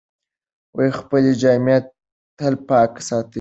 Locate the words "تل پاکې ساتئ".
2.37-3.29